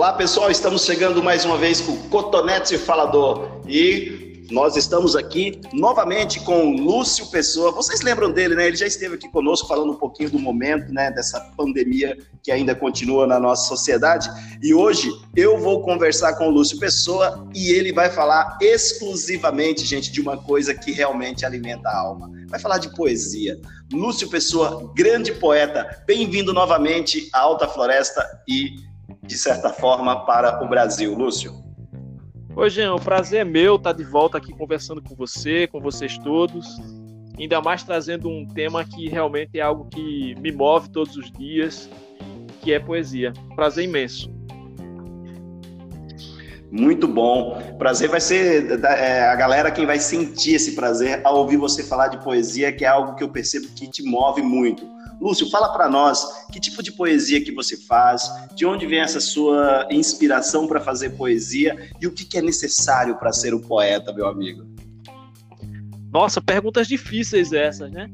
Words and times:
Olá 0.00 0.14
pessoal, 0.14 0.50
estamos 0.50 0.86
chegando 0.86 1.22
mais 1.22 1.44
uma 1.44 1.58
vez 1.58 1.82
com 1.82 1.92
o 1.92 1.98
Cotonete 2.08 2.78
Falador 2.78 3.60
e 3.68 4.46
nós 4.50 4.74
estamos 4.74 5.14
aqui 5.14 5.60
novamente 5.74 6.40
com 6.40 6.74
Lúcio 6.74 7.26
Pessoa. 7.26 7.70
Vocês 7.70 8.00
lembram 8.00 8.32
dele, 8.32 8.54
né? 8.54 8.68
Ele 8.68 8.76
já 8.78 8.86
esteve 8.86 9.16
aqui 9.16 9.28
conosco 9.28 9.68
falando 9.68 9.92
um 9.92 9.96
pouquinho 9.96 10.30
do 10.30 10.38
momento, 10.38 10.90
né, 10.90 11.10
dessa 11.10 11.38
pandemia 11.54 12.16
que 12.42 12.50
ainda 12.50 12.74
continua 12.74 13.26
na 13.26 13.38
nossa 13.38 13.68
sociedade. 13.68 14.30
E 14.62 14.72
hoje 14.72 15.12
eu 15.36 15.58
vou 15.58 15.82
conversar 15.82 16.32
com 16.38 16.48
o 16.48 16.50
Lúcio 16.50 16.78
Pessoa 16.78 17.46
e 17.54 17.70
ele 17.70 17.92
vai 17.92 18.08
falar 18.08 18.56
exclusivamente, 18.58 19.84
gente, 19.84 20.10
de 20.10 20.22
uma 20.22 20.38
coisa 20.38 20.72
que 20.72 20.92
realmente 20.92 21.44
alimenta 21.44 21.90
a 21.90 21.98
alma. 21.98 22.30
Vai 22.48 22.58
falar 22.58 22.78
de 22.78 22.88
poesia. 22.96 23.60
Lúcio 23.92 24.30
Pessoa, 24.30 24.90
grande 24.96 25.32
poeta, 25.32 26.02
bem-vindo 26.06 26.54
novamente 26.54 27.28
à 27.34 27.40
Alta 27.40 27.68
Floresta 27.68 28.26
e 28.48 28.88
de 29.30 29.38
certa 29.38 29.70
forma, 29.70 30.26
para 30.26 30.60
o 30.64 30.68
Brasil. 30.68 31.14
Lúcio. 31.14 31.54
Oi, 32.56 32.68
Jean, 32.68 32.96
o 32.96 33.00
prazer 33.00 33.42
é 33.42 33.44
meu 33.44 33.76
estar 33.76 33.92
de 33.92 34.02
volta 34.02 34.38
aqui 34.38 34.52
conversando 34.52 35.00
com 35.00 35.14
você, 35.14 35.68
com 35.68 35.80
vocês 35.80 36.18
todos. 36.18 36.66
Ainda 37.38 37.60
mais 37.60 37.84
trazendo 37.84 38.28
um 38.28 38.44
tema 38.44 38.84
que 38.84 39.08
realmente 39.08 39.56
é 39.56 39.60
algo 39.60 39.84
que 39.84 40.34
me 40.40 40.50
move 40.50 40.88
todos 40.88 41.16
os 41.16 41.30
dias, 41.30 41.88
que 42.60 42.72
é 42.72 42.80
poesia. 42.80 43.32
Prazer 43.54 43.84
imenso. 43.84 44.28
Muito 46.68 47.06
bom. 47.06 47.76
Prazer 47.78 48.08
vai 48.08 48.20
ser 48.20 48.84
é, 48.84 49.28
a 49.28 49.36
galera 49.36 49.70
quem 49.70 49.86
vai 49.86 50.00
sentir 50.00 50.56
esse 50.56 50.74
prazer 50.74 51.20
ao 51.24 51.36
ouvir 51.36 51.56
você 51.56 51.84
falar 51.84 52.08
de 52.08 52.18
poesia, 52.18 52.72
que 52.72 52.84
é 52.84 52.88
algo 52.88 53.14
que 53.14 53.22
eu 53.22 53.28
percebo 53.28 53.68
que 53.76 53.88
te 53.88 54.02
move 54.02 54.42
muito. 54.42 54.84
Lúcio, 55.20 55.50
fala 55.50 55.68
para 55.68 55.88
nós 55.88 56.46
que 56.50 56.58
tipo 56.58 56.82
de 56.82 56.92
poesia 56.92 57.44
que 57.44 57.52
você 57.52 57.76
faz, 57.76 58.22
de 58.54 58.64
onde 58.64 58.86
vem 58.86 59.00
essa 59.00 59.20
sua 59.20 59.86
inspiração 59.90 60.66
para 60.66 60.80
fazer 60.80 61.10
poesia 61.10 61.90
e 62.00 62.06
o 62.06 62.12
que, 62.12 62.24
que 62.24 62.38
é 62.38 62.42
necessário 62.42 63.16
para 63.16 63.32
ser 63.32 63.54
um 63.54 63.60
poeta, 63.60 64.12
meu 64.12 64.26
amigo. 64.26 64.64
Nossa, 66.10 66.40
perguntas 66.40 66.88
difíceis 66.88 67.52
essas, 67.52 67.90
né? 67.90 68.10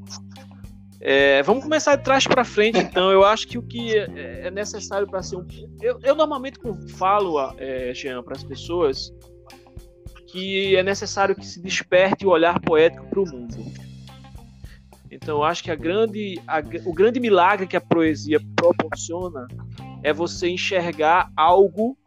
É, 1.00 1.42
vamos 1.44 1.62
começar 1.62 1.94
de 1.94 2.02
trás 2.02 2.26
para 2.26 2.44
frente, 2.44 2.78
então. 2.78 3.12
Eu 3.12 3.24
acho 3.24 3.46
que 3.46 3.56
o 3.56 3.62
que 3.62 3.96
é, 3.96 4.48
é 4.48 4.50
necessário 4.50 5.06
para 5.06 5.22
ser 5.22 5.36
um. 5.36 5.46
Eu, 5.80 6.00
eu 6.02 6.14
normalmente 6.16 6.58
falo, 6.96 7.54
é, 7.58 7.94
Jean, 7.94 8.22
para 8.22 8.34
as 8.34 8.42
pessoas 8.42 9.12
que 10.26 10.74
é 10.74 10.82
necessário 10.82 11.36
que 11.36 11.46
se 11.46 11.62
desperte 11.62 12.26
o 12.26 12.30
olhar 12.30 12.60
poético 12.60 13.06
para 13.06 13.20
o 13.20 13.24
mundo. 13.24 13.56
Então, 15.26 15.42
acho 15.42 15.64
que 15.64 15.72
a 15.72 15.74
grande, 15.74 16.40
a, 16.46 16.60
o 16.84 16.94
grande 16.94 17.18
milagre 17.18 17.66
que 17.66 17.76
a 17.76 17.80
poesia 17.80 18.38
proporciona 18.54 19.48
é 20.04 20.12
você 20.12 20.48
enxergar 20.48 21.32
algo 21.36 21.98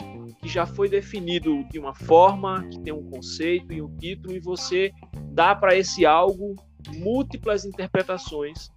que 0.42 0.48
já 0.48 0.66
foi 0.66 0.88
definido 0.88 1.66
de 1.66 1.78
uma 1.78 1.94
forma, 1.94 2.64
que 2.70 2.80
tem 2.80 2.94
um 2.94 3.04
conceito 3.12 3.74
e 3.74 3.82
um 3.82 3.94
título, 3.98 4.34
e 4.34 4.40
você 4.40 4.94
dá 5.34 5.54
para 5.54 5.76
esse 5.76 6.06
algo 6.06 6.56
múltiplas 6.96 7.66
interpretações, 7.66 8.70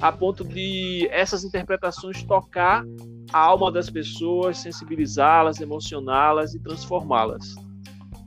a 0.00 0.12
ponto 0.12 0.44
de 0.44 1.08
essas 1.10 1.42
interpretações 1.42 2.22
tocar 2.22 2.84
a 3.32 3.38
alma 3.40 3.72
das 3.72 3.90
pessoas, 3.90 4.58
sensibilizá-las, 4.58 5.60
emocioná-las 5.60 6.54
e 6.54 6.60
transformá-las. 6.60 7.56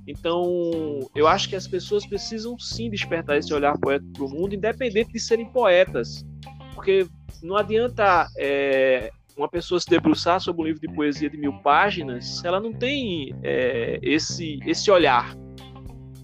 Então, 0.08 1.00
eu 1.16 1.28
acho 1.28 1.48
que 1.48 1.56
as 1.56 1.68
pessoas 1.68 2.06
precisam 2.06 2.58
sim 2.60 2.90
despertar 2.90 3.38
esse 3.38 3.54
olhar 3.54 3.78
poético 3.78 4.12
para 4.14 4.26
o 4.26 4.30
mundo, 4.30 4.54
independente 4.54 5.14
de 5.14 5.20
serem 5.20 5.46
poetas. 5.46 6.26
Porque 6.74 7.08
não 7.42 7.56
adianta 7.56 8.28
é, 8.38 9.12
uma 9.38 9.48
pessoa 9.48 9.80
se 9.80 9.90
debruçar 9.90 10.40
sobre 10.42 10.62
um 10.62 10.66
livro 10.66 10.82
de 10.82 10.94
poesia 10.94 11.30
de 11.30 11.38
mil 11.38 11.54
páginas 11.60 12.40
se 12.40 12.48
ela 12.48 12.60
não 12.60 12.74
tem 12.74 13.34
é, 13.42 14.00
esse, 14.02 14.60
esse 14.66 14.92
olhar. 14.92 15.36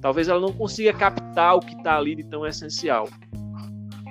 Talvez 0.01 0.27
ela 0.27 0.39
não 0.39 0.53
consiga 0.53 0.93
captar 0.93 1.55
o 1.55 1.59
que 1.59 1.75
está 1.75 1.97
ali 1.97 2.15
de 2.15 2.23
tão 2.23 2.45
essencial. 2.45 3.07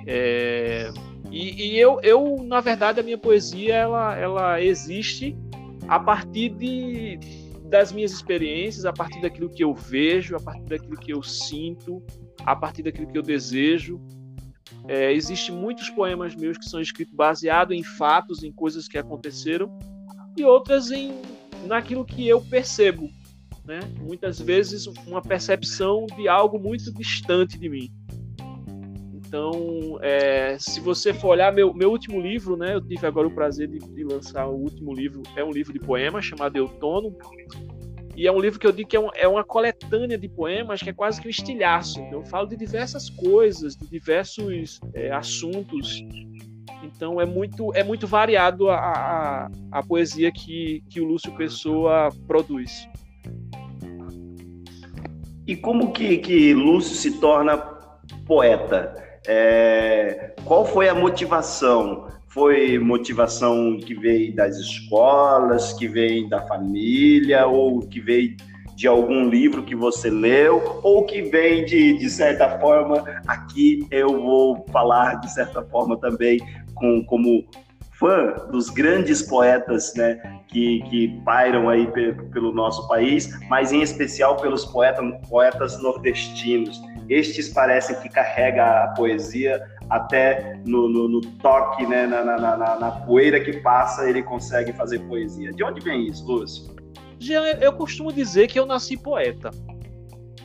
É, 0.05 0.91
e, 1.31 1.73
e 1.73 1.79
eu, 1.79 1.99
eu, 2.01 2.43
na 2.43 2.59
verdade, 2.59 2.99
a 2.99 3.03
minha 3.03 3.17
poesia 3.17 3.75
ela, 3.75 4.15
ela 4.17 4.61
existe 4.61 5.37
a 5.87 5.99
partir 5.99 6.49
de, 6.49 7.19
das 7.69 7.91
minhas 7.91 8.11
experiências, 8.11 8.85
a 8.85 8.91
partir 8.91 9.21
daquilo 9.21 9.49
que 9.49 9.63
eu 9.63 9.73
vejo, 9.73 10.35
a 10.35 10.39
partir 10.39 10.65
daquilo 10.65 10.97
que 10.97 11.13
eu 11.13 11.21
sinto, 11.21 12.03
a 12.43 12.55
partir 12.55 12.83
daquilo 12.83 13.07
que 13.07 13.17
eu 13.17 13.21
desejo. 13.21 14.01
É, 14.87 15.13
Existem 15.13 15.55
muitos 15.55 15.89
poemas 15.89 16.35
meus 16.35 16.57
que 16.57 16.65
são 16.65 16.81
escritos 16.81 17.13
baseados 17.13 17.77
em 17.77 17.83
fatos, 17.83 18.43
em 18.43 18.51
coisas 18.51 18.87
que 18.87 18.97
aconteceram, 18.97 19.77
e 20.35 20.43
outras 20.43 20.91
em 20.91 21.21
naquilo 21.67 22.03
que 22.03 22.27
eu 22.27 22.41
percebo. 22.41 23.09
Né? 23.63 23.79
Muitas 23.99 24.39
vezes 24.39 24.87
uma 25.05 25.21
percepção 25.21 26.07
de 26.15 26.27
algo 26.27 26.57
muito 26.57 26.91
distante 26.93 27.57
de 27.57 27.69
mim. 27.69 27.91
Então, 29.29 29.99
é, 30.01 30.57
se 30.57 30.79
você 30.79 31.13
for 31.13 31.29
olhar 31.29 31.53
meu, 31.53 31.71
meu 31.71 31.91
último 31.91 32.19
livro, 32.19 32.57
né, 32.57 32.73
eu 32.73 32.81
tive 32.81 33.05
agora 33.05 33.27
o 33.27 33.31
prazer 33.31 33.67
de, 33.67 33.77
de, 33.77 34.03
lançar 34.03 34.47
o 34.47 34.55
último 34.55 34.91
livro, 34.91 35.21
é 35.35 35.43
um 35.43 35.51
livro 35.51 35.71
de 35.71 35.77
poemas 35.77 36.25
chamado 36.25 36.57
Eutono, 36.57 37.15
e 38.15 38.25
é 38.25 38.31
um 38.31 38.39
livro 38.39 38.59
que 38.59 38.65
eu 38.65 38.71
digo 38.71 38.89
que 38.89 38.97
é, 38.97 38.99
um, 38.99 39.09
é 39.13 39.27
uma 39.27 39.43
coletânea 39.43 40.17
de 40.17 40.27
poemas 40.27 40.81
que 40.81 40.89
é 40.89 40.93
quase 40.93 41.21
que 41.21 41.27
um 41.27 41.29
estilhaço. 41.29 41.99
Então, 41.99 42.21
eu 42.21 42.25
falo 42.25 42.47
de 42.47 42.57
diversas 42.57 43.07
coisas, 43.07 43.75
de 43.75 43.87
diversos 43.87 44.79
é, 44.95 45.11
assuntos. 45.11 46.03
Então, 46.83 47.21
é 47.21 47.25
muito, 47.25 47.71
é 47.75 47.83
muito 47.83 48.07
variado 48.07 48.67
a, 48.67 48.77
a, 48.77 49.51
a 49.73 49.83
poesia 49.83 50.31
que, 50.31 50.83
que 50.89 50.99
o 50.99 51.05
Lúcio 51.05 51.31
Pessoa 51.37 52.09
produz. 52.25 52.89
E 55.45 55.55
como 55.55 55.91
que, 55.91 56.17
que 56.17 56.51
Lúcio 56.55 56.95
se 56.95 57.19
torna 57.19 57.57
poeta? 58.25 59.08
É, 59.27 60.33
qual 60.45 60.65
foi 60.65 60.89
a 60.89 60.95
motivação? 60.95 62.07
Foi 62.27 62.77
motivação 62.77 63.77
que 63.79 63.95
veio 63.95 64.35
das 64.35 64.57
escolas, 64.57 65.73
que 65.73 65.87
veio 65.87 66.29
da 66.29 66.41
família, 66.41 67.47
ou 67.47 67.79
que 67.79 67.99
veio 67.99 68.35
de 68.75 68.87
algum 68.87 69.27
livro 69.27 69.63
que 69.63 69.75
você 69.75 70.09
leu, 70.09 70.79
ou 70.83 71.05
que 71.05 71.21
vem 71.23 71.65
de, 71.65 71.97
de 71.97 72.09
certa 72.09 72.57
forma, 72.59 73.03
aqui 73.27 73.85
eu 73.91 74.21
vou 74.21 74.65
falar 74.71 75.15
de 75.15 75.29
certa 75.33 75.61
forma 75.63 75.97
também 75.97 76.39
com, 76.75 77.03
como 77.03 77.45
fã 77.99 78.33
dos 78.49 78.69
grandes 78.69 79.21
poetas 79.21 79.93
né, 79.95 80.17
que, 80.47 80.81
que 80.89 81.21
pairam 81.25 81.67
aí 81.67 81.85
pelo 82.31 82.53
nosso 82.53 82.87
país, 82.87 83.29
mas 83.49 83.73
em 83.73 83.81
especial 83.81 84.37
pelos 84.37 84.65
poetas, 84.65 85.05
poetas 85.27 85.83
nordestinos. 85.83 86.81
Estes 87.09 87.49
parecem 87.49 87.99
que 87.99 88.07
carrega 88.07 88.83
a 88.83 88.87
poesia 88.89 89.67
até 89.89 90.61
no, 90.65 90.87
no, 90.87 91.09
no 91.09 91.21
toque, 91.21 91.85
né, 91.85 92.05
na, 92.05 92.23
na, 92.23 92.37
na, 92.37 92.79
na, 92.79 92.91
poeira 92.91 93.39
que 93.39 93.53
passa, 93.61 94.07
ele 94.07 94.21
consegue 94.21 94.71
fazer 94.73 94.99
poesia. 94.99 95.51
De 95.51 95.63
onde 95.63 95.81
vem 95.81 96.05
isso, 96.05 96.23
Lúcio? 96.25 96.75
Jean, 97.17 97.43
eu 97.59 97.73
costumo 97.73 98.13
dizer 98.13 98.47
que 98.47 98.59
eu 98.59 98.65
nasci 98.65 98.95
poeta. 98.95 99.49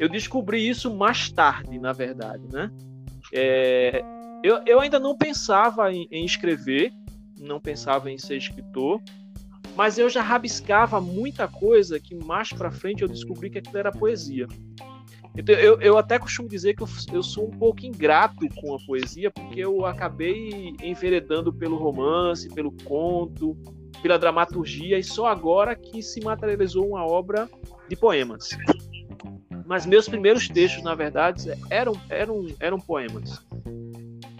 Eu 0.00 0.08
descobri 0.08 0.66
isso 0.66 0.92
mais 0.92 1.30
tarde, 1.30 1.78
na 1.78 1.92
verdade, 1.92 2.42
né? 2.50 2.70
É, 3.32 4.02
eu, 4.42 4.60
eu 4.66 4.80
ainda 4.80 4.98
não 4.98 5.16
pensava 5.16 5.92
em, 5.92 6.08
em 6.10 6.24
escrever, 6.24 6.92
não 7.38 7.60
pensava 7.60 8.10
em 8.10 8.18
ser 8.18 8.36
escritor, 8.36 9.00
mas 9.76 9.98
eu 9.98 10.08
já 10.08 10.22
rabiscava 10.22 11.00
muita 11.00 11.46
coisa 11.46 12.00
que 12.00 12.14
mais 12.14 12.50
para 12.50 12.70
frente 12.70 13.02
eu 13.02 13.08
descobri 13.08 13.50
que 13.50 13.58
aquilo 13.58 13.78
era 13.78 13.92
poesia. 13.92 14.46
Então, 15.36 15.54
eu, 15.56 15.80
eu 15.80 15.98
até 15.98 16.18
costumo 16.18 16.48
dizer 16.48 16.74
que 16.74 16.82
eu, 16.82 16.88
eu 17.12 17.22
sou 17.22 17.48
um 17.48 17.50
pouco 17.50 17.84
ingrato 17.84 18.46
com 18.56 18.74
a 18.74 18.78
poesia, 18.86 19.30
porque 19.30 19.60
eu 19.60 19.84
acabei 19.84 20.74
enveredando 20.80 21.52
pelo 21.52 21.76
romance, 21.76 22.48
pelo 22.48 22.70
conto, 22.84 23.56
pela 24.00 24.18
dramaturgia, 24.18 24.98
e 24.98 25.02
só 25.02 25.26
agora 25.26 25.74
que 25.74 26.02
se 26.02 26.20
materializou 26.22 26.86
uma 26.86 27.04
obra 27.04 27.48
de 27.88 27.96
poemas. 27.96 28.50
Mas 29.66 29.86
meus 29.86 30.08
primeiros 30.08 30.48
textos, 30.48 30.84
na 30.84 30.94
verdade, 30.94 31.50
eram, 31.68 32.00
eram, 32.08 32.46
eram 32.60 32.78
poemas. 32.78 33.44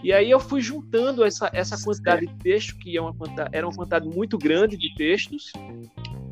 E 0.01 0.13
aí 0.13 0.29
eu 0.29 0.39
fui 0.39 0.61
juntando 0.61 1.25
essa, 1.25 1.49
essa 1.51 1.83
quantidade 1.83 2.27
de 2.27 2.35
texto, 2.35 2.77
que 2.77 2.95
é 2.95 3.01
uma 3.01 3.13
era 3.51 3.67
uma 3.67 3.75
quantidade 3.75 4.07
muito 4.07 4.37
grande 4.37 4.77
de 4.77 4.93
textos, 4.93 5.51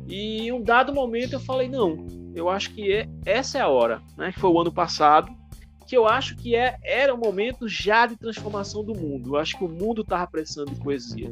e 0.06 0.46
em 0.46 0.52
um 0.52 0.62
dado 0.62 0.94
momento 0.94 1.32
eu 1.32 1.40
falei, 1.40 1.68
não, 1.68 2.06
eu 2.34 2.48
acho 2.48 2.70
que 2.72 2.92
é, 2.92 3.08
essa 3.24 3.58
é 3.58 3.60
a 3.60 3.68
hora, 3.68 4.02
né? 4.16 4.32
Que 4.32 4.40
foi 4.40 4.50
o 4.50 4.60
ano 4.60 4.72
passado, 4.72 5.32
que 5.86 5.96
eu 5.96 6.06
acho 6.06 6.36
que 6.36 6.56
é, 6.56 6.76
era 6.82 7.14
o 7.14 7.18
momento 7.18 7.68
já 7.68 8.06
de 8.06 8.16
transformação 8.16 8.82
do 8.82 8.94
mundo. 8.94 9.30
Eu 9.30 9.36
acho 9.36 9.56
que 9.56 9.64
o 9.64 9.68
mundo 9.68 10.02
estava 10.02 10.26
precisando 10.26 10.72
de 10.72 10.80
poesia. 10.80 11.30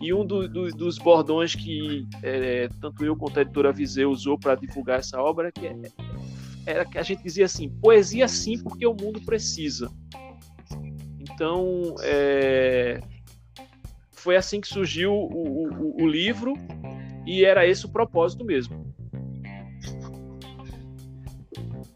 E 0.00 0.12
um 0.12 0.24
do, 0.24 0.48
do, 0.48 0.68
dos 0.68 0.98
bordões 0.98 1.54
que 1.54 2.06
é, 2.22 2.68
tanto 2.80 3.04
eu 3.04 3.16
quanto 3.16 3.38
a 3.38 3.42
editora 3.42 3.72
Viseu 3.72 4.10
usou 4.10 4.38
para 4.38 4.54
divulgar 4.54 5.00
essa 5.00 5.20
obra 5.20 5.50
que 5.50 5.66
é, 5.66 5.76
era 6.66 6.84
que 6.84 6.98
a 6.98 7.02
gente 7.02 7.22
dizia 7.22 7.46
assim: 7.46 7.68
poesia 7.68 8.28
sim, 8.28 8.62
porque 8.62 8.86
o 8.86 8.94
mundo 8.94 9.20
precisa. 9.22 9.90
Então, 11.18 11.94
é, 12.02 13.00
foi 14.12 14.36
assim 14.36 14.60
que 14.60 14.68
surgiu 14.68 15.12
o, 15.12 15.68
o, 15.68 16.02
o 16.02 16.06
livro. 16.06 16.54
E 17.26 17.44
era 17.44 17.66
esse 17.66 17.84
o 17.84 17.90
propósito 17.90 18.42
mesmo. 18.42 18.87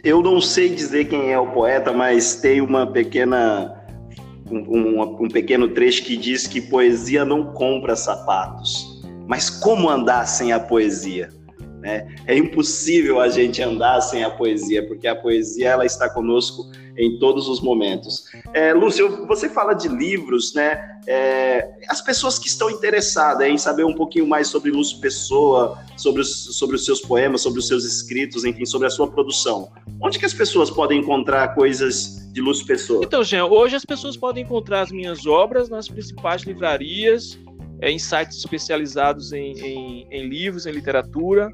Eu 0.04 0.20
não 0.20 0.40
sei 0.40 0.70
dizer 0.70 1.04
quem 1.04 1.30
é 1.30 1.38
o 1.38 1.52
poeta, 1.52 1.92
mas 1.92 2.34
tem 2.34 2.60
uma 2.60 2.84
pequena 2.84 3.72
um, 4.50 4.58
um, 4.58 5.24
um, 5.24 5.28
pequeno 5.28 5.68
trecho 5.68 6.02
que 6.02 6.16
diz 6.16 6.46
que 6.46 6.60
poesia 6.60 7.24
não 7.24 7.52
compra 7.52 7.94
sapatos. 7.94 9.00
Mas 9.28 9.48
como 9.48 9.88
andar 9.88 10.26
sem 10.26 10.52
a 10.52 10.58
poesia? 10.58 11.28
Né? 11.82 12.14
É 12.28 12.36
impossível 12.36 13.20
a 13.20 13.28
gente 13.28 13.60
andar 13.60 14.00
sem 14.00 14.22
a 14.22 14.30
poesia, 14.30 14.86
porque 14.86 15.08
a 15.08 15.16
poesia 15.16 15.70
ela 15.70 15.84
está 15.84 16.08
conosco 16.08 16.70
em 16.96 17.18
todos 17.18 17.48
os 17.48 17.60
momentos. 17.60 18.26
É, 18.54 18.72
Lúcio, 18.72 19.26
você 19.26 19.48
fala 19.48 19.74
de 19.74 19.88
livros, 19.88 20.54
né? 20.54 21.00
É, 21.08 21.68
as 21.88 22.00
pessoas 22.00 22.38
que 22.38 22.46
estão 22.46 22.70
interessadas 22.70 23.48
em 23.48 23.58
saber 23.58 23.84
um 23.84 23.94
pouquinho 23.94 24.28
mais 24.28 24.46
sobre 24.46 24.70
Lúcio 24.70 25.00
Pessoa, 25.00 25.76
sobre 25.96 26.22
os, 26.22 26.56
sobre 26.56 26.76
os 26.76 26.84
seus 26.84 27.00
poemas, 27.00 27.40
sobre 27.40 27.58
os 27.58 27.66
seus 27.66 27.84
escritos, 27.84 28.44
enfim, 28.44 28.64
sobre 28.64 28.86
a 28.86 28.90
sua 28.90 29.10
produção, 29.10 29.68
onde 30.00 30.20
que 30.20 30.24
as 30.24 30.34
pessoas 30.34 30.70
podem 30.70 31.00
encontrar 31.00 31.52
coisas 31.56 32.30
de 32.32 32.40
Lúcio 32.40 32.64
Pessoa? 32.64 33.04
Então, 33.04 33.24
Jean, 33.24 33.46
hoje 33.46 33.74
as 33.74 33.84
pessoas 33.84 34.16
podem 34.16 34.44
encontrar 34.44 34.82
as 34.82 34.92
minhas 34.92 35.26
obras 35.26 35.68
nas 35.68 35.88
principais 35.88 36.42
livrarias, 36.42 37.36
é, 37.80 37.90
em 37.90 37.98
sites 37.98 38.38
especializados 38.38 39.32
em, 39.32 39.58
em, 39.58 40.06
em 40.08 40.28
livros, 40.28 40.64
em 40.66 40.70
literatura 40.70 41.50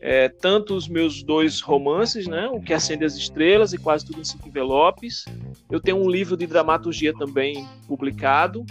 é, 0.00 0.28
tanto 0.28 0.74
os 0.74 0.88
meus 0.88 1.22
dois 1.22 1.60
romances, 1.60 2.26
né, 2.26 2.48
O 2.48 2.60
que 2.60 2.72
Acende 2.72 3.04
as 3.04 3.16
Estrelas 3.16 3.72
e 3.72 3.78
Quase 3.78 4.06
Tudo 4.06 4.20
em 4.20 4.24
Cinco 4.24 4.48
Envelopes. 4.48 5.24
Eu 5.70 5.80
tenho 5.80 5.96
um 5.98 6.08
livro 6.08 6.36
de 6.36 6.46
dramaturgia 6.46 7.12
também 7.14 7.66
publicado. 7.86 8.64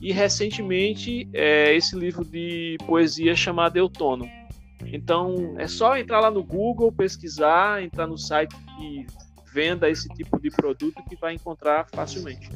E 0.00 0.12
recentemente 0.12 1.26
é, 1.32 1.74
esse 1.74 1.96
livro 1.96 2.22
de 2.22 2.76
poesia 2.86 3.34
chamado 3.34 3.78
Eutono. 3.78 4.28
Então 4.84 5.54
é 5.58 5.66
só 5.66 5.96
entrar 5.96 6.20
lá 6.20 6.30
no 6.30 6.44
Google, 6.44 6.92
pesquisar, 6.92 7.82
entrar 7.82 8.06
no 8.06 8.18
site 8.18 8.54
que 8.76 9.06
venda 9.52 9.88
esse 9.88 10.06
tipo 10.10 10.38
de 10.38 10.50
produto 10.50 11.02
que 11.08 11.16
vai 11.16 11.32
encontrar 11.32 11.86
facilmente. 11.90 12.50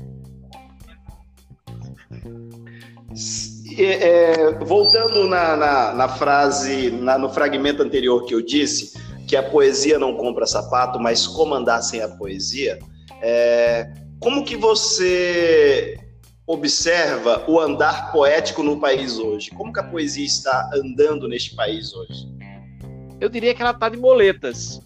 É, 3.85 4.53
voltando 4.65 5.27
na, 5.27 5.57
na, 5.57 5.95
na 5.95 6.09
frase, 6.09 6.91
na, 6.91 7.17
no 7.17 7.31
fragmento 7.31 7.83
anterior 7.83 8.25
que 8.25 8.35
eu 8.35 8.43
disse, 8.43 8.99
que 9.27 9.37
a 9.37 9.43
poesia 9.43 9.99
não 9.99 10.17
compra 10.17 10.47
sapato, 10.47 10.99
mas 10.99 11.27
como 11.27 11.55
andar 11.55 11.81
sem 11.83 12.03
a 12.03 12.09
poesia, 12.09 12.79
é, 13.23 13.93
como 14.19 14.45
que 14.45 14.57
você 14.57 15.99
observa 16.47 17.45
o 17.49 17.61
andar 17.61 18.11
poético 18.11 18.63
no 18.63 18.81
país 18.81 19.19
hoje? 19.19 19.51
Como 19.51 19.73
que 19.73 19.81
a 19.81 19.85
poesia 19.85 20.27
está 20.27 20.71
andando 20.75 21.29
neste 21.29 21.55
país 21.55 21.95
hoje? 21.95 22.29
Eu 23.21 23.29
diria 23.29 23.55
que 23.55 23.63
ela 23.63 23.71
está 23.71 23.89
de 23.89 23.97
moletas. 23.97 24.81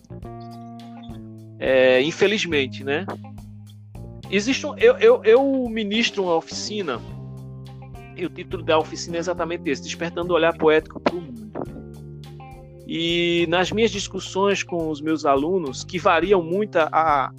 É, 1.58 2.02
infelizmente, 2.02 2.84
né? 2.84 3.06
Existe 4.30 4.66
um, 4.66 4.76
eu, 4.76 4.98
eu, 4.98 5.24
eu 5.24 5.68
ministro 5.68 6.24
uma 6.24 6.34
oficina 6.34 7.00
e 8.16 8.24
o 8.24 8.30
título 8.30 8.62
da 8.62 8.78
oficina 8.78 9.16
é 9.16 9.20
exatamente 9.20 9.68
esse: 9.68 9.82
Despertando 9.82 10.32
o 10.32 10.36
Olhar 10.36 10.56
Poético 10.56 11.00
para 11.00 11.14
o 11.14 11.20
Mundo. 11.20 11.52
E 12.86 13.46
nas 13.48 13.72
minhas 13.72 13.90
discussões 13.90 14.62
com 14.62 14.90
os 14.90 15.00
meus 15.00 15.24
alunos, 15.24 15.84
que 15.84 15.98
variam 15.98 16.42
muito 16.42 16.76
a, 16.76 17.30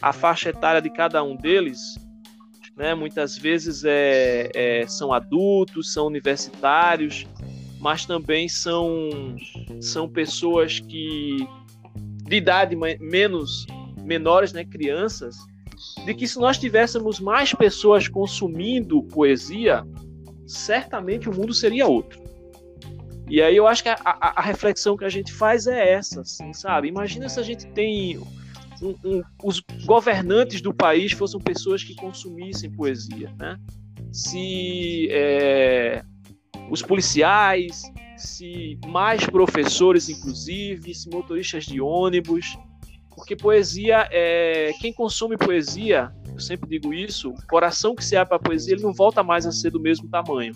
a 0.00 0.12
faixa 0.12 0.50
etária 0.50 0.80
de 0.80 0.90
cada 0.90 1.22
um 1.22 1.36
deles, 1.36 1.78
né? 2.76 2.94
muitas 2.94 3.36
vezes 3.36 3.84
é, 3.84 4.50
é, 4.54 4.86
são 4.86 5.12
adultos, 5.12 5.92
são 5.92 6.06
universitários, 6.06 7.26
mas 7.80 8.06
também 8.06 8.48
são, 8.48 9.10
são 9.80 10.08
pessoas 10.08 10.78
que 10.78 11.48
de 12.22 12.36
idade 12.36 12.76
menos 13.00 13.66
menores, 14.04 14.52
né, 14.52 14.64
crianças, 14.64 15.36
de 16.04 16.14
que 16.14 16.26
se 16.26 16.38
nós 16.38 16.58
tivéssemos 16.58 17.20
mais 17.20 17.52
pessoas 17.52 18.08
consumindo 18.08 19.02
poesia, 19.02 19.84
certamente 20.46 21.28
o 21.28 21.34
mundo 21.34 21.52
seria 21.52 21.86
outro. 21.86 22.22
E 23.28 23.42
aí 23.42 23.56
eu 23.56 23.66
acho 23.66 23.82
que 23.82 23.88
a, 23.88 23.98
a, 24.04 24.40
a 24.40 24.42
reflexão 24.42 24.96
que 24.96 25.04
a 25.04 25.08
gente 25.08 25.32
faz 25.32 25.66
é 25.66 25.92
essa, 25.92 26.20
assim, 26.20 26.52
sabe? 26.52 26.88
Imagina 26.88 27.28
se 27.28 27.40
a 27.40 27.42
gente 27.42 27.66
tem 27.68 28.18
um, 28.18 28.94
um, 29.04 29.22
os 29.42 29.60
governantes 29.84 30.60
do 30.60 30.72
país 30.72 31.12
fossem 31.12 31.40
pessoas 31.40 31.82
que 31.82 31.94
consumissem 31.96 32.70
poesia, 32.70 33.32
né? 33.38 33.58
Se 34.12 35.08
é, 35.10 36.04
os 36.70 36.82
policiais, 36.82 37.82
se 38.16 38.78
mais 38.86 39.26
professores, 39.26 40.08
inclusive, 40.08 40.94
se 40.94 41.08
motoristas 41.10 41.64
de 41.64 41.80
ônibus, 41.80 42.56
porque 43.14 43.34
poesia 43.34 44.08
é 44.12 44.72
quem 44.80 44.92
consome 44.92 45.36
poesia 45.36 46.12
eu 46.36 46.40
sempre 46.40 46.68
digo 46.68 46.92
isso, 46.92 47.30
o 47.30 47.46
coração 47.46 47.94
que 47.94 48.04
se 48.04 48.14
abre 48.14 48.28
para 48.28 48.36
a 48.36 48.40
poesia, 48.40 48.74
ele 48.74 48.82
não 48.82 48.92
volta 48.92 49.22
mais 49.22 49.46
a 49.46 49.52
ser 49.52 49.70
do 49.70 49.80
mesmo 49.80 50.06
tamanho. 50.08 50.54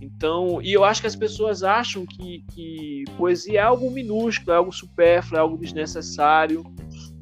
Então, 0.00 0.60
e 0.60 0.70
eu 0.70 0.84
acho 0.84 1.00
que 1.00 1.06
as 1.06 1.16
pessoas 1.16 1.62
acham 1.62 2.04
que, 2.04 2.44
que 2.52 3.04
poesia 3.16 3.60
é 3.60 3.62
algo 3.62 3.90
minúsculo, 3.90 4.52
é 4.52 4.56
algo 4.56 4.70
supérfluo, 4.70 5.38
é 5.38 5.40
algo 5.40 5.56
desnecessário, 5.56 6.62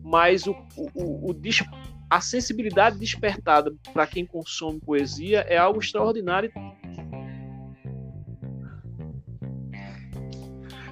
mas 0.02 0.48
o, 0.48 0.56
o, 0.76 1.30
o, 1.30 1.40
a 2.10 2.20
sensibilidade 2.20 2.98
despertada 2.98 3.72
para 3.92 4.06
quem 4.06 4.26
consome 4.26 4.80
poesia 4.80 5.40
é 5.48 5.56
algo 5.56 5.78
extraordinário 5.78 6.50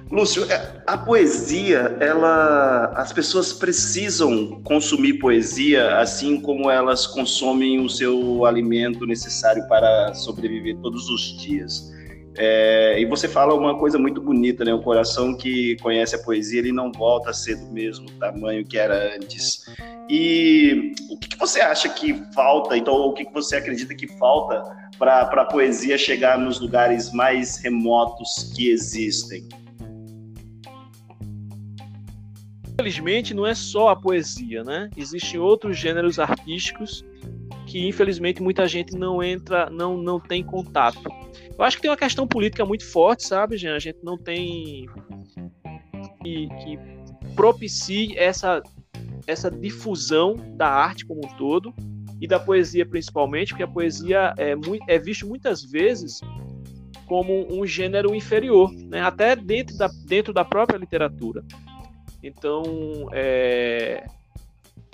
Lúcio, 0.09 0.49
é, 0.49 0.81
a 0.87 0.97
poesia, 0.97 1.97
ela, 1.99 2.93
as 2.95 3.11
pessoas 3.11 3.51
precisam 3.51 4.61
consumir 4.63 5.15
poesia 5.15 5.97
assim 5.97 6.39
como 6.39 6.71
elas 6.71 7.05
consomem 7.05 7.79
o 7.79 7.89
seu 7.89 8.45
alimento 8.45 9.05
necessário 9.05 9.67
para 9.67 10.13
sobreviver 10.13 10.77
todos 10.77 11.09
os 11.09 11.37
dias. 11.41 11.91
É, 12.37 13.01
e 13.01 13.05
você 13.05 13.27
fala 13.27 13.53
uma 13.55 13.77
coisa 13.77 13.97
muito 13.97 14.21
bonita, 14.21 14.63
né? 14.63 14.71
O 14.73 14.81
coração 14.81 15.35
que 15.35 15.75
conhece 15.81 16.15
a 16.15 16.19
poesia, 16.19 16.59
ele 16.59 16.71
não 16.71 16.91
volta 16.91 17.31
a 17.31 17.33
ser 17.33 17.55
do 17.55 17.65
mesmo 17.71 18.09
tamanho 18.11 18.63
que 18.63 18.77
era 18.77 19.15
antes. 19.15 19.65
E 20.07 20.93
o 21.09 21.17
que, 21.17 21.29
que 21.29 21.37
você 21.37 21.59
acha 21.59 21.89
que 21.89 22.13
falta, 22.33 22.77
então, 22.77 22.93
o 22.93 23.13
que, 23.13 23.25
que 23.25 23.33
você 23.33 23.57
acredita 23.57 23.93
que 23.95 24.07
falta 24.17 24.63
para 24.99 25.21
a 25.23 25.45
poesia 25.45 25.97
chegar 25.97 26.37
nos 26.37 26.59
lugares 26.59 27.11
mais 27.11 27.57
remotos 27.57 28.53
que 28.55 28.69
existem? 28.69 29.49
Infelizmente, 32.87 33.33
não 33.33 33.45
é 33.45 33.53
só 33.53 33.89
a 33.89 33.95
poesia, 33.97 34.63
né? 34.63 34.89
Existem 34.95 35.37
outros 35.37 35.77
gêneros 35.77 36.19
artísticos 36.19 37.03
que, 37.65 37.85
infelizmente, 37.85 38.41
muita 38.41 38.65
gente 38.65 38.97
não 38.97 39.21
entra, 39.21 39.69
não, 39.69 39.97
não 39.97 40.21
tem 40.21 40.41
contato. 40.41 41.03
Eu 41.57 41.65
acho 41.65 41.75
que 41.75 41.81
tem 41.81 41.91
uma 41.91 41.97
questão 41.97 42.25
política 42.25 42.65
muito 42.65 42.89
forte, 42.89 43.27
sabe? 43.27 43.55
A 43.55 43.77
gente 43.77 43.97
não 44.01 44.17
tem 44.17 44.87
que, 46.23 46.47
que 46.47 46.79
propicie 47.35 48.17
essa, 48.17 48.63
essa 49.27 49.51
difusão 49.51 50.35
da 50.55 50.69
arte 50.69 51.05
como 51.05 51.19
um 51.25 51.37
todo 51.37 51.73
e 52.21 52.25
da 52.25 52.39
poesia 52.39 52.85
principalmente, 52.85 53.49
porque 53.49 53.63
a 53.63 53.67
poesia 53.67 54.33
é, 54.37 54.55
muito, 54.55 54.81
é 54.87 54.97
visto 54.97 55.27
muitas 55.27 55.61
vezes 55.61 56.21
como 57.05 57.53
um 57.53 57.65
gênero 57.65 58.15
inferior, 58.15 58.71
né? 58.71 59.01
até 59.01 59.35
dentro 59.35 59.77
da, 59.77 59.89
dentro 60.05 60.33
da 60.33 60.45
própria 60.45 60.77
literatura. 60.77 61.43
Então, 62.27 63.09
é, 63.13 64.05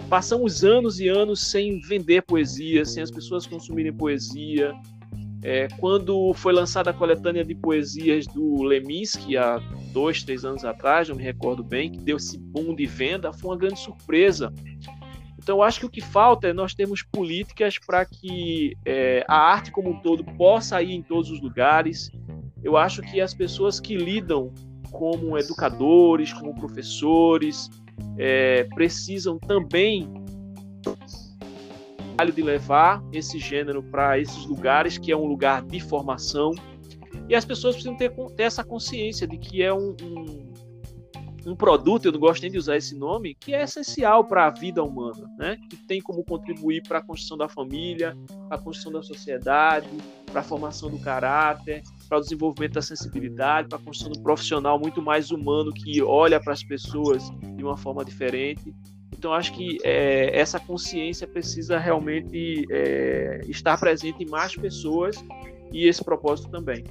passamos 0.07 0.63
anos 0.63 0.99
e 0.99 1.07
anos 1.07 1.41
sem 1.49 1.81
vender 1.81 2.21
poesia, 2.21 2.85
sem 2.85 3.01
as 3.01 3.09
pessoas 3.09 3.47
consumirem 3.47 3.91
poesia. 3.91 4.73
É, 5.41 5.67
quando 5.79 6.33
foi 6.35 6.53
lançada 6.53 6.91
a 6.91 6.93
coletânea 6.93 7.43
de 7.43 7.55
poesias 7.55 8.25
do 8.27 8.61
Leminski, 8.61 9.35
há 9.35 9.57
dois, 9.91 10.23
três 10.23 10.45
anos 10.45 10.63
atrás, 10.63 11.09
não 11.09 11.15
me 11.15 11.23
recordo 11.23 11.63
bem, 11.63 11.91
que 11.91 11.99
deu 11.99 12.17
esse 12.17 12.37
boom 12.37 12.75
de 12.75 12.85
venda, 12.85 13.33
foi 13.33 13.49
uma 13.49 13.57
grande 13.57 13.79
surpresa. 13.79 14.53
Então, 15.37 15.57
eu 15.57 15.63
acho 15.63 15.79
que 15.79 15.85
o 15.85 15.89
que 15.89 15.99
falta 15.99 16.47
é 16.47 16.53
nós 16.53 16.73
termos 16.73 17.01
políticas 17.01 17.77
para 17.77 18.05
que 18.05 18.77
é, 18.85 19.25
a 19.27 19.35
arte 19.35 19.71
como 19.71 19.89
um 19.89 19.99
todo 19.99 20.23
possa 20.23 20.81
ir 20.81 20.93
em 20.93 21.01
todos 21.01 21.29
os 21.29 21.41
lugares. 21.41 22.09
Eu 22.63 22.77
acho 22.77 23.01
que 23.01 23.19
as 23.19 23.33
pessoas 23.33 23.79
que 23.79 23.97
lidam 23.97 24.53
como 24.93 25.37
educadores, 25.37 26.31
como 26.31 26.55
professores, 26.55 27.69
é, 28.17 28.63
precisam 28.75 29.37
também 29.37 30.09
de 32.33 32.41
levar 32.41 33.03
esse 33.11 33.37
gênero 33.37 33.83
para 33.83 34.17
esses 34.17 34.45
lugares, 34.45 34.97
que 34.97 35.11
é 35.11 35.17
um 35.17 35.25
lugar 35.25 35.61
de 35.63 35.79
formação, 35.81 36.53
e 37.27 37.35
as 37.35 37.43
pessoas 37.43 37.75
precisam 37.75 37.97
ter, 37.97 38.11
ter 38.37 38.43
essa 38.43 38.63
consciência 38.63 39.27
de 39.27 39.37
que 39.37 39.61
é 39.61 39.73
um, 39.73 39.95
um, 40.01 40.52
um 41.45 41.55
produto, 41.55 42.05
eu 42.05 42.11
não 42.11 42.19
gosto 42.19 42.41
nem 42.41 42.51
de 42.51 42.57
usar 42.57 42.77
esse 42.77 42.95
nome, 42.95 43.35
que 43.35 43.53
é 43.53 43.63
essencial 43.63 44.23
para 44.23 44.45
a 44.45 44.49
vida 44.49 44.83
humana, 44.83 45.29
né? 45.37 45.57
que 45.69 45.75
tem 45.75 46.01
como 46.01 46.23
contribuir 46.23 46.83
para 46.83 46.99
a 46.99 47.01
construção 47.01 47.37
da 47.37 47.49
família, 47.49 48.17
para 48.47 48.57
a 48.57 48.61
construção 48.61 48.91
da 48.91 49.01
sociedade, 49.01 49.87
para 50.31 50.41
a 50.41 50.43
formação 50.43 50.89
do 50.89 50.99
caráter, 50.99 51.83
para 52.07 52.17
o 52.17 52.21
desenvolvimento 52.21 52.73
da 52.73 52.81
sensibilidade, 52.81 53.67
para 53.67 53.77
a 53.77 53.81
construção 53.81 54.13
do 54.13 54.21
profissional 54.21 54.79
muito 54.79 55.01
mais 55.01 55.31
humano 55.31 55.71
que 55.73 56.01
olha 56.01 56.39
para 56.39 56.53
as 56.53 56.63
pessoas 56.63 57.29
de 57.55 57.63
uma 57.63 57.77
forma 57.77 58.03
diferente. 58.05 58.73
Então, 59.11 59.33
acho 59.33 59.53
que 59.53 59.77
é, 59.83 60.37
essa 60.37 60.59
consciência 60.59 61.27
precisa 61.27 61.77
realmente 61.77 62.65
é, 62.69 63.41
estar 63.47 63.79
presente 63.79 64.23
em 64.23 64.29
mais 64.29 64.55
pessoas 64.55 65.23
e 65.71 65.87
esse 65.87 66.03
propósito 66.03 66.49
também. 66.49 66.83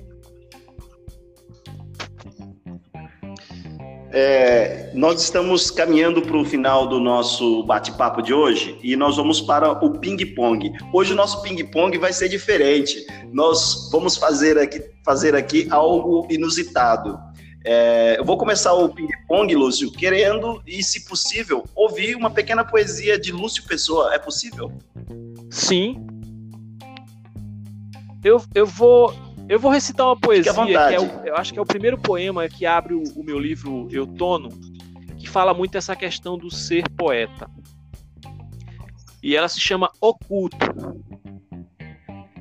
É, 4.15 4.91
nós 4.93 5.23
estamos 5.23 5.71
caminhando 5.71 6.21
para 6.21 6.37
o 6.37 6.45
final 6.45 6.87
do 6.87 7.01
nosso 7.01 7.63
bate-papo 7.63 8.21
de 8.21 8.35
hoje 8.35 8.79
e 8.83 8.95
nós 8.95 9.17
vamos 9.17 9.41
para 9.41 9.73
o 9.83 9.99
ping-pong. 9.99 10.71
Hoje 10.93 11.15
o 11.15 11.17
nosso 11.17 11.41
ping-pong 11.41 11.97
vai 11.97 12.13
ser 12.13 12.29
diferente. 12.29 13.07
Nós 13.33 13.89
vamos 13.91 14.19
fazer 14.19 14.59
aqui, 14.59 14.85
fazer 15.03 15.35
aqui 15.35 15.67
algo 15.71 16.27
inusitado. 16.31 17.19
É, 17.65 18.17
eu 18.19 18.25
vou 18.25 18.37
começar 18.37 18.75
o 18.75 18.91
ping-pong, 18.91 19.55
Lúcio, 19.55 19.91
querendo 19.91 20.63
e, 20.67 20.83
se 20.83 21.07
possível, 21.07 21.65
ouvir 21.75 22.15
uma 22.15 22.31
pequena 22.31 22.63
poesia 22.63 23.19
de 23.19 23.33
Lúcio 23.33 23.65
Pessoa. 23.67 24.15
É 24.15 24.19
possível? 24.19 24.71
Sim. 25.49 26.07
Eu, 28.23 28.43
eu 28.55 28.67
vou 28.67 29.15
eu 29.53 29.59
vou 29.59 29.71
recitar 29.71 30.07
uma 30.07 30.17
poesia, 30.17 30.55
que 30.55 30.95
é 30.95 30.99
o, 30.99 31.27
eu 31.27 31.37
acho 31.37 31.53
que 31.53 31.59
é 31.59 31.63
o 31.63 31.67
primeiro 31.67 31.99
poema 31.99 32.49
que 32.49 32.65
abre 32.65 32.95
o, 32.95 33.03
o 33.15 33.23
meu 33.23 33.39
livro 33.39 33.87
Eutono, 33.93 34.49
que 35.19 35.29
fala 35.29 35.53
muito 35.53 35.77
essa 35.77 35.95
questão 35.95 36.39
do 36.39 36.51
ser 36.51 36.89
poeta. 36.97 37.51
E 39.23 39.37
ela 39.37 39.47
se 39.49 39.61
chama 39.61 39.93
Oculto. 40.01 40.57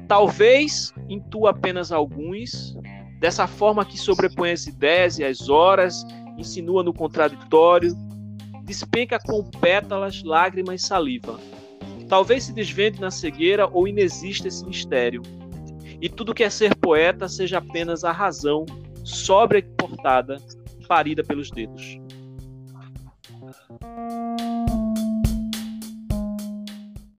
Talvez 0.08 0.94
intua 1.10 1.50
apenas 1.50 1.91
alguns, 1.91 2.77
dessa 3.20 3.46
forma 3.46 3.84
que 3.84 3.98
sobrepõe 3.98 4.51
as 4.51 4.65
ideias 4.65 5.20
e 5.20 5.25
as 5.25 5.50
horas, 5.50 6.06
insinua 6.38 6.82
no 6.82 6.94
contraditório, 6.94 7.94
despenca 8.63 9.20
com 9.20 9.44
pétalas, 9.44 10.24
lágrimas 10.24 10.82
e 10.82 10.88
saliva. 10.88 11.38
Talvez 12.08 12.46
se 12.46 12.53
desvende 12.53 13.01
na 13.01 13.12
cegueira 13.12 13.68
ou 13.68 13.86
inexista 13.86 14.48
esse 14.48 14.65
mistério 14.65 15.22
e 16.01 16.10
tudo 16.10 16.34
que 16.34 16.43
é 16.43 16.50
ser 16.50 16.75
poeta 16.75 17.27
seja 17.29 17.60
apenas 17.60 18.03
a 18.03 18.12
razão 18.12 18.65
sobreportada, 19.03 20.38
parida 20.88 21.24
pelos 21.24 21.51
dedos. 21.51 22.00